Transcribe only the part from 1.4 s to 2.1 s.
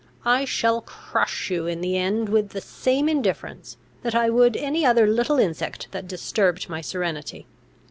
you in the